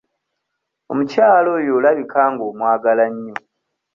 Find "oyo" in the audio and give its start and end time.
1.57-1.71